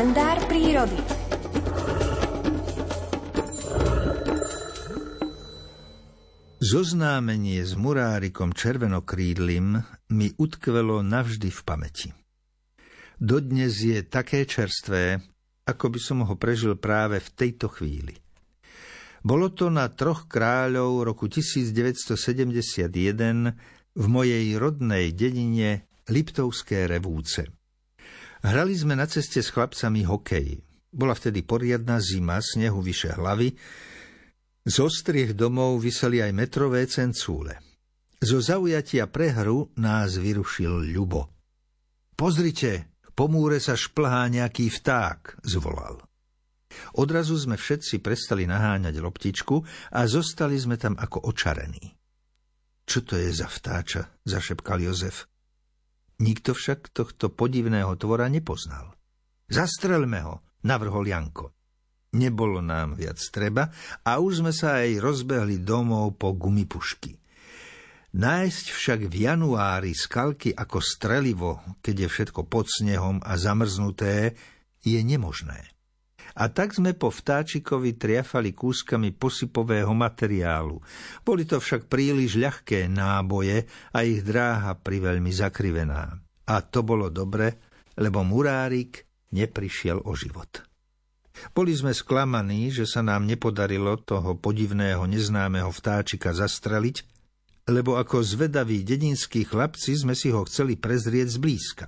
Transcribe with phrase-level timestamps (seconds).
[0.00, 0.96] kalendár prírody.
[6.56, 9.76] Zoznámenie s murárikom červenokrídlim
[10.16, 12.08] mi utkvelo navždy v pamäti.
[13.20, 15.20] Dodnes je také čerstvé,
[15.68, 18.16] ako by som ho prežil práve v tejto chvíli.
[19.20, 22.88] Bolo to na troch kráľov roku 1971
[23.92, 27.59] v mojej rodnej dedine Liptovské revúce.
[28.40, 30.64] Hrali sme na ceste s chlapcami hokej.
[30.90, 33.52] Bola vtedy poriadna zima, snehu vyše hlavy,
[34.60, 37.56] z ostriech domov vyseli aj metrové cencúle.
[38.20, 41.32] Zo zaujatia pre hru nás vyrušil Ľubo.
[42.12, 46.04] Pozrite, po múre sa šplhá nejaký vták, zvolal.
[47.00, 49.56] Odrazu sme všetci prestali naháňať loptičku
[49.96, 51.96] a zostali sme tam ako očarení.
[52.84, 55.24] Čo to je za vtáča, zašepkal Jozef.
[56.20, 58.92] Nikto však tohto podivného tvora nepoznal.
[59.48, 61.56] Zastrelme ho, navrhol Janko.
[62.10, 63.70] Nebolo nám viac treba
[64.04, 67.16] a už sme sa aj rozbehli domov po gumipušky.
[68.10, 74.34] Nájsť však v januári skalky ako strelivo, keď je všetko pod snehom a zamrznuté,
[74.82, 75.70] je nemožné.
[76.38, 80.78] A tak sme po vtáčikovi triafali kúskami posypového materiálu.
[81.26, 86.14] Boli to však príliš ľahké náboje a ich dráha priveľmi zakrivená.
[86.50, 87.58] A to bolo dobre,
[87.98, 90.66] lebo murárik neprišiel o život.
[91.54, 97.06] Boli sme sklamaní, že sa nám nepodarilo toho podivného neznámeho vtáčika zastreliť,
[97.70, 101.86] lebo ako zvedaví dedinskí chlapci sme si ho chceli prezrieť zblízka.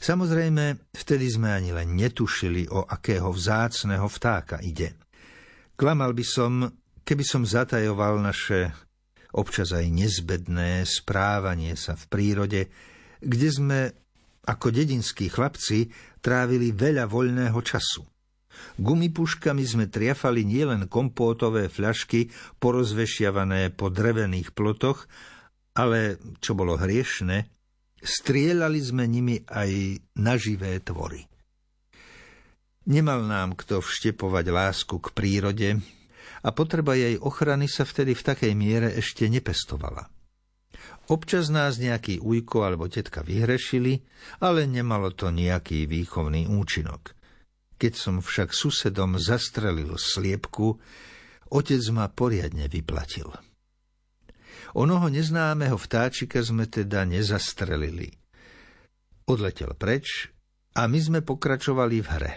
[0.00, 4.96] Samozrejme, vtedy sme ani len netušili, o akého vzácného vtáka ide.
[5.76, 6.52] Klamal by som,
[7.04, 8.72] keby som zatajoval naše
[9.36, 12.60] občas aj nezbedné správanie sa v prírode,
[13.20, 13.78] kde sme
[14.48, 15.92] ako dedinskí chlapci
[16.24, 18.02] trávili veľa voľného času.
[18.80, 25.06] Gumipuškami sme triafali nielen kompótové fľašky porozvešiavané po drevených plotoch,
[25.76, 27.59] ale, čo bolo hriešne,
[28.00, 31.24] strieľali sme nimi aj na živé tvory.
[32.90, 35.68] Nemal nám kto vštepovať lásku k prírode
[36.40, 40.08] a potreba jej ochrany sa vtedy v takej miere ešte nepestovala.
[41.12, 44.00] Občas nás nejaký ujko alebo tetka vyhrešili,
[44.40, 47.02] ale nemalo to nejaký výchovný účinok–
[47.80, 50.76] keď som však susedom zastrelil sliepku,
[51.48, 53.32] otec ma poriadne vyplatil.
[54.74, 58.14] Onoho neznámeho vtáčika sme teda nezastrelili.
[59.26, 60.30] Odletel preč
[60.74, 62.34] a my sme pokračovali v hre.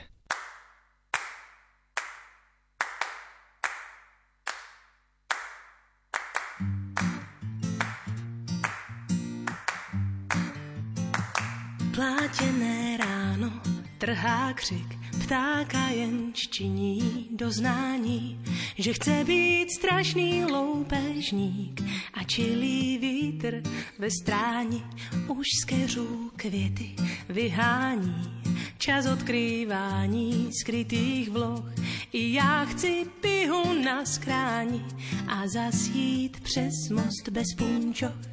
[11.94, 13.73] Plátené ráno
[14.04, 18.40] trhá křik, ptáka jen činí doznání,
[18.78, 21.82] že chce být strašný loupežník
[22.14, 23.62] a čilý vítr
[24.00, 24.84] ve stráni
[25.28, 26.96] už z keřů květy
[27.30, 28.42] vyhání.
[28.78, 31.74] Čas odkrývání skrytých vloh
[32.14, 34.86] i já chci pihu na skráni
[35.28, 38.33] a zasít přes most bez punčoch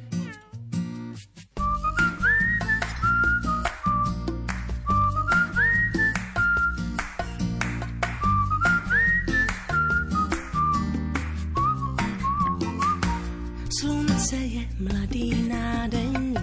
[13.81, 16.39] Slunce je mladý nádeník,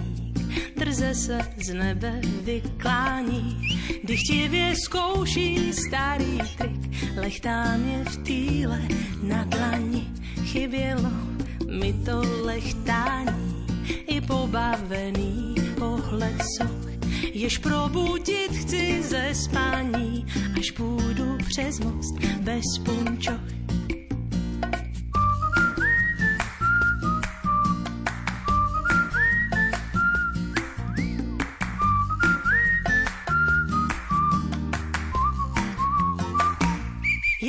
[0.77, 3.57] drze se z nebe vyklání,
[4.03, 8.81] dychtivě zkouší starý trik, lechtá mě v týle
[9.23, 10.07] na dlani,
[10.43, 11.11] chybělo
[11.79, 13.65] mi to lechtání,
[14.07, 16.91] i pobavený pohled soch,
[17.33, 20.25] jež probudit chci ze spání,
[20.59, 23.58] až půjdu přes most bez punčoch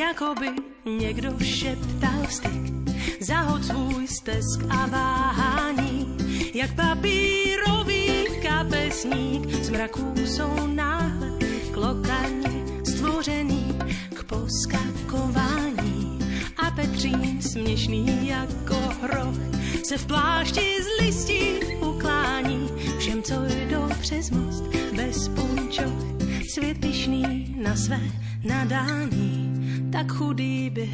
[0.01, 0.47] Jakoby
[0.85, 2.73] někdo šeptal styk,
[3.21, 6.17] zahod svůj stesk a váhání,
[6.55, 11.31] jak papírový kapesník, z mraků jsou náhle
[11.73, 13.79] klokaně stvořený
[14.15, 16.19] k poskakování.
[16.57, 19.37] A Petřín směšný jako hroch
[19.85, 22.71] se v plášti z listí uklání.
[22.99, 24.65] Všem, co jdou přes most
[24.97, 26.21] bez punčoch,
[26.55, 28.01] svět pišný na své
[28.45, 29.50] nadání
[29.93, 30.89] tak chudý byl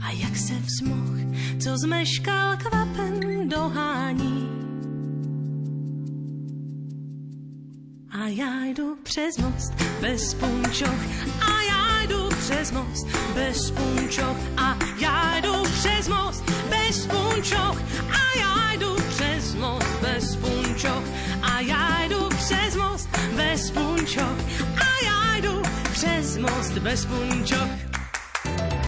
[0.00, 1.18] a jak se vzmoh,
[1.58, 4.48] co zmeškal kvapen dohání.
[8.10, 11.00] A já jdu přes most bez punčoch.
[11.40, 14.36] A já jdu přes most bez punčoch.
[14.56, 17.82] A já jdu přes most bez punčoch.
[18.10, 21.04] A já jdu přes most bez punčoch.
[21.42, 24.38] A já jdu přes most bez punčoch.
[24.76, 25.62] A já jdu
[25.92, 27.89] přes most bez punčoch